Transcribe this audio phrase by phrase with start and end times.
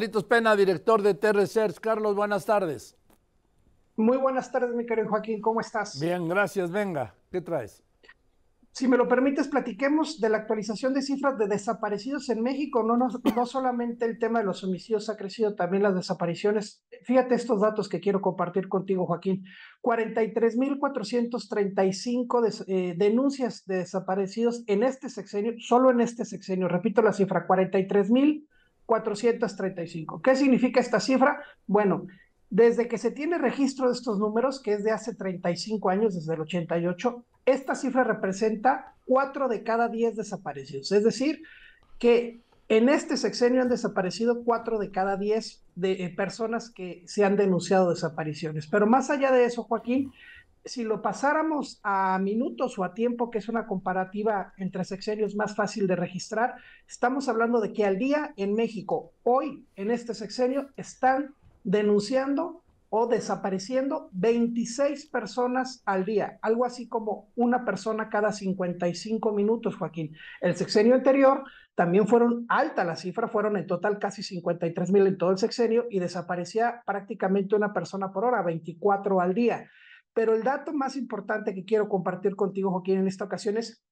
[0.00, 1.78] Carlitos Pena, director de T-Research.
[1.78, 2.96] Carlos, buenas tardes.
[3.96, 6.00] Muy buenas tardes, mi querido Joaquín, ¿cómo estás?
[6.00, 6.70] Bien, gracias.
[6.70, 7.84] Venga, ¿qué traes?
[8.72, 12.82] Si me lo permites, platiquemos de la actualización de cifras de desaparecidos en México.
[12.82, 16.82] No, no, no solamente el tema de los homicidios ha crecido, también las desapariciones.
[17.04, 19.44] Fíjate estos datos que quiero compartir contigo, Joaquín.
[19.82, 26.68] 43.435 eh, denuncias de desaparecidos en este sexenio, solo en este sexenio.
[26.68, 28.46] Repito la cifra, 43.435.
[30.22, 31.40] ¿Qué significa esta cifra?
[31.66, 32.06] Bueno,
[32.50, 36.34] desde que se tiene registro de estos números, que es de hace 35 años, desde
[36.34, 40.92] el 88, esta cifra representa 4 de cada 10 desaparecidos.
[40.92, 41.42] Es decir,
[41.98, 47.24] que en este sexenio han desaparecido 4 de cada 10 de, eh, personas que se
[47.24, 48.66] han denunciado desapariciones.
[48.66, 50.12] Pero más allá de eso, Joaquín,
[50.64, 55.54] si lo pasáramos a minutos o a tiempo, que es una comparativa entre sexenios más
[55.54, 56.54] fácil de registrar,
[56.86, 63.06] estamos hablando de que al día en México, hoy en este sexenio, están denunciando o
[63.06, 70.16] desapareciendo 26 personas al día, algo así como una persona cada 55 minutos, Joaquín.
[70.40, 71.44] El sexenio anterior
[71.76, 75.86] también fueron alta la cifra, fueron en total casi 53 mil en todo el sexenio
[75.88, 79.70] y desaparecía prácticamente una persona por hora, 24 al día.
[80.12, 83.82] Pero el dato más importante que quiero compartir contigo, Joaquín, en esta ocasión es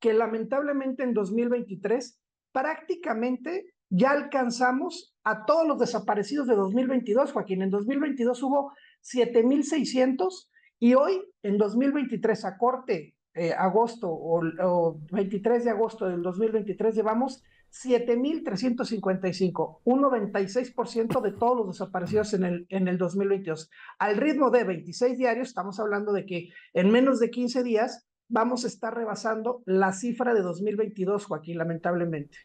[0.00, 2.20] que lamentablemente en 2023
[2.52, 7.62] prácticamente ya alcanzamos a todos los desaparecidos de 2022, Joaquín.
[7.62, 15.70] En 2022 hubo 7.600 y hoy, en 2023, a corte eh, agosto o, 23 de
[15.70, 22.98] agosto del 2023, llevamos 7.355, un 96% de todos los desaparecidos en el, en el
[22.98, 23.70] 2022.
[23.98, 28.64] Al ritmo de 26 diarios, estamos hablando de que en menos de 15 días vamos
[28.64, 32.38] a estar rebasando la cifra de 2022, Joaquín, lamentablemente.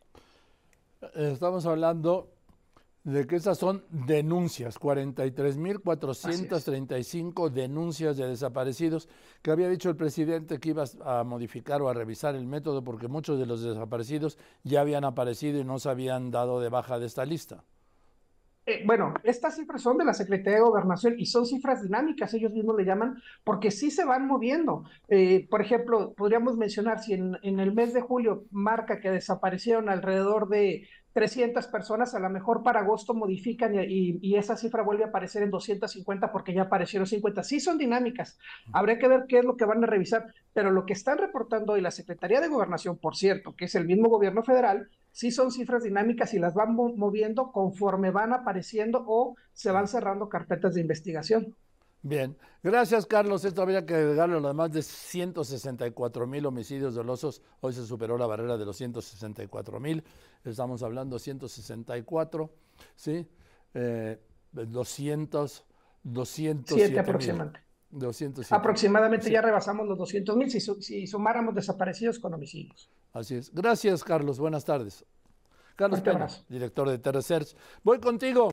[1.15, 2.29] Estamos hablando
[3.03, 9.09] de que estas son denuncias, 43.435 denuncias de desaparecidos,
[9.41, 13.07] que había dicho el presidente que ibas a modificar o a revisar el método porque
[13.07, 17.07] muchos de los desaparecidos ya habían aparecido y no se habían dado de baja de
[17.07, 17.63] esta lista.
[18.71, 22.53] Eh, bueno, estas cifras son de la Secretaría de Gobernación y son cifras dinámicas, ellos
[22.53, 24.85] mismos le llaman, porque sí se van moviendo.
[25.09, 30.47] Eh, por ejemplo, podríamos mencionar si en, el mes de julio marca que desaparecieron alrededor
[30.47, 35.07] de 300 personas, a lo mejor para agosto modifican y, y, esa cifra vuelve a
[35.07, 37.43] aparecer en 250 porque ya aparecieron 50.
[37.43, 38.39] Sí son dinámicas,
[38.71, 41.73] habría que ver qué es lo que van a revisar, pero lo que están reportando
[41.73, 45.51] hoy la Secretaría de Gobernación, por cierto, que es el mismo gobierno federal, sí son
[45.51, 50.81] cifras dinámicas y las van moviendo conforme van apareciendo o se van cerrando carpetas de
[50.81, 51.55] investigación.
[52.03, 53.45] Bien, gracias Carlos.
[53.45, 57.43] Esto habría que agregarlo a los más de 164 mil homicidios dolosos.
[57.59, 60.03] Hoy se superó la barrera de los 164 mil.
[60.43, 62.51] Estamos hablando 164,
[62.95, 63.27] ¿sí?
[63.75, 64.19] Eh,
[64.51, 65.63] 200,
[66.03, 67.70] 207 aproximadamente.
[67.91, 68.55] 207.
[68.55, 72.89] Aproximadamente ya rebasamos los 200 mil si, si, sumáramos desaparecidos con homicidios.
[73.13, 73.53] Así es.
[73.53, 74.39] Gracias, Carlos.
[74.39, 75.05] Buenas tardes.
[75.75, 77.55] Carlos Pena, director de T-Research.
[77.83, 78.49] Voy contigo.